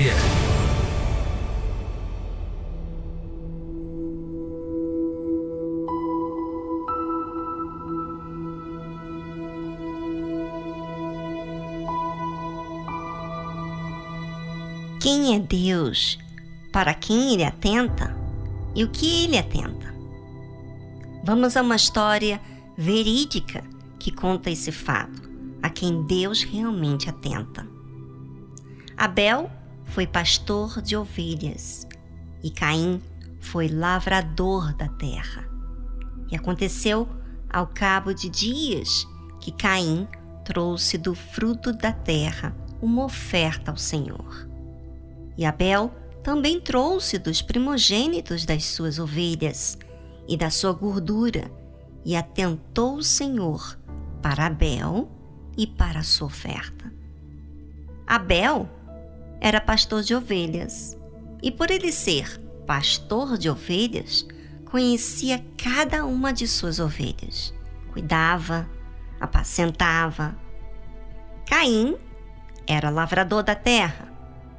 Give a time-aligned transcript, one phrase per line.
[0.00, 0.14] é.
[15.00, 16.18] Quem é Deus?
[16.72, 18.24] Para quem ele atenta?
[18.74, 19.94] e o que ele atenta.
[21.22, 22.40] Vamos a uma história
[22.76, 23.62] verídica
[23.98, 25.30] que conta esse fato,
[25.62, 27.66] a quem Deus realmente atenta.
[28.96, 29.50] Abel
[29.86, 31.86] foi pastor de ovelhas
[32.42, 33.00] e Caim
[33.40, 35.48] foi lavrador da terra.
[36.30, 37.08] E aconteceu
[37.48, 39.06] ao cabo de dias
[39.40, 40.08] que Caim
[40.44, 44.48] trouxe do fruto da terra uma oferta ao Senhor.
[45.36, 49.78] E Abel também trouxe dos primogênitos das suas ovelhas
[50.26, 51.50] e da sua gordura,
[52.04, 53.78] e atentou o Senhor
[54.22, 55.10] para Abel
[55.56, 56.92] e para a sua oferta.
[58.06, 58.68] Abel
[59.44, 60.96] era pastor de ovelhas,
[61.42, 64.26] e por ele ser pastor de ovelhas,
[64.64, 67.52] conhecia cada uma de suas ovelhas,
[67.92, 68.66] cuidava,
[69.20, 70.34] apacentava.
[71.46, 71.94] Caim
[72.66, 74.10] era lavrador da terra,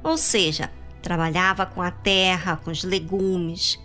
[0.04, 0.70] ou seja,
[1.02, 3.80] trabalhava com a terra, com os legumes.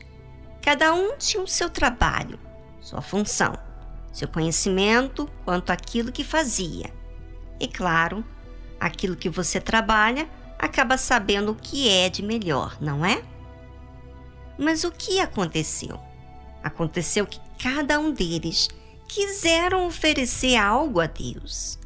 [0.62, 2.40] Cada um tinha o seu trabalho,
[2.80, 3.58] sua função,
[4.14, 6.94] seu conhecimento quanto àquilo que fazia.
[7.60, 8.24] E claro,
[8.80, 10.30] aquilo que você trabalha
[10.62, 13.24] acaba sabendo o que é de melhor, não é?
[14.60, 16.00] Mas o que aconteceu?
[16.64, 18.70] Aconteceu que cada um deles
[19.08, 21.80] quiseram oferecer algo a Deus.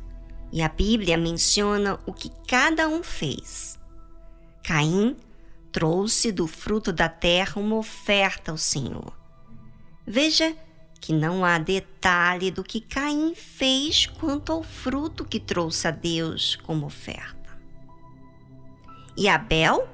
[0.51, 3.79] E a Bíblia menciona o que cada um fez.
[4.61, 5.15] Caim
[5.71, 9.17] trouxe do fruto da terra uma oferta ao Senhor.
[10.05, 10.53] Veja
[10.99, 16.57] que não há detalhe do que Caim fez quanto ao fruto que trouxe a Deus
[16.57, 17.44] como oferta.
[19.17, 19.87] E Abel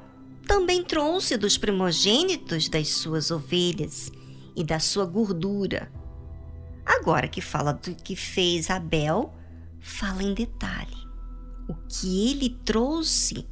[0.47, 4.11] também trouxe dos primogênitos das suas ovelhas
[4.55, 5.91] e da sua gordura.
[6.85, 9.33] Agora que fala do que fez Abel,
[9.79, 10.97] fala em detalhe.
[11.69, 13.47] O que ele trouxe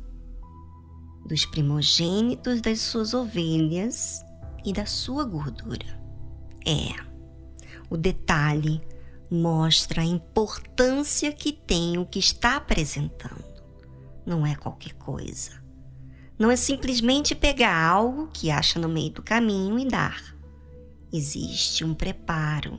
[1.25, 4.21] dos primogênitos das suas ovelhas
[4.65, 5.99] e da sua gordura.
[6.65, 6.93] É,
[7.89, 8.81] o detalhe
[9.31, 13.48] mostra a importância que tem o que está apresentando.
[14.29, 15.59] Não é qualquer coisa.
[16.37, 20.21] Não é simplesmente pegar algo que acha no meio do caminho e dar.
[21.11, 22.77] Existe um preparo,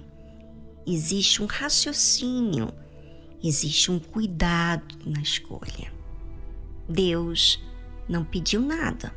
[0.87, 2.73] existe um raciocínio,
[3.43, 5.93] existe um cuidado na escolha.
[6.89, 7.61] Deus
[8.09, 9.13] não pediu nada.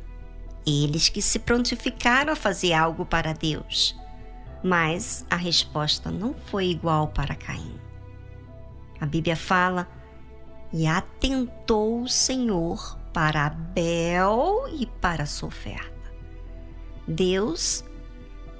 [0.66, 3.96] Eles que se prontificaram a fazer algo para Deus.
[4.60, 7.78] Mas a resposta não foi igual para Caim.
[9.00, 9.88] A Bíblia fala:
[10.76, 16.12] e atentou o Senhor para Abel e para a sua oferta.
[17.06, 17.84] Deus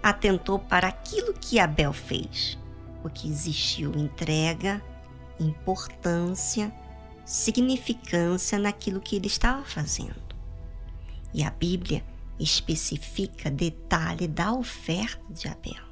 [0.00, 2.56] atentou para aquilo que Abel fez,
[3.02, 4.80] porque existiu entrega,
[5.40, 6.72] importância,
[7.24, 10.36] significância naquilo que ele estava fazendo.
[11.32, 12.04] E a Bíblia
[12.38, 15.82] especifica detalhe da oferta de Abel.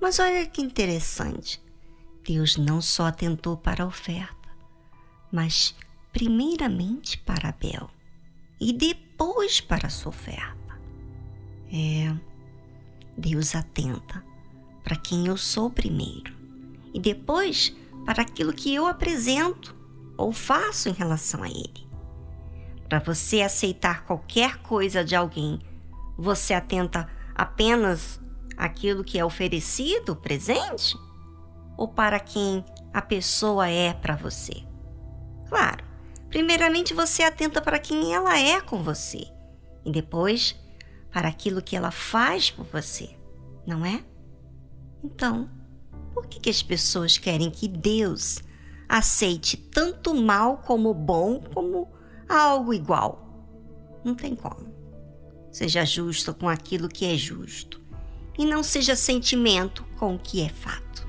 [0.00, 1.62] Mas olha que interessante.
[2.26, 4.45] Deus não só atentou para a oferta,
[5.36, 5.76] mas
[6.14, 7.90] primeiramente para Abel
[8.58, 10.80] e depois para sua oferta.
[11.70, 12.10] É,
[13.18, 14.24] Deus atenta
[14.82, 16.34] para quem eu sou primeiro
[16.94, 19.76] e depois para aquilo que eu apresento
[20.16, 21.86] ou faço em relação a Ele.
[22.88, 25.58] Para você aceitar qualquer coisa de alguém,
[26.16, 28.18] você atenta apenas
[28.56, 30.96] aquilo que é oferecido, presente?
[31.76, 34.64] ou para quem a pessoa é para você?
[36.36, 39.26] Primeiramente você atenta para quem ela é com você
[39.86, 40.54] e depois
[41.10, 43.08] para aquilo que ela faz por você,
[43.66, 44.04] não é?
[45.02, 45.48] Então,
[46.12, 48.40] por que, que as pessoas querem que Deus
[48.86, 51.90] aceite tanto mal como bom como
[52.28, 53.48] algo igual?
[54.04, 54.70] Não tem como.
[55.50, 57.80] Seja justo com aquilo que é justo
[58.38, 61.05] e não seja sentimento com o que é fato.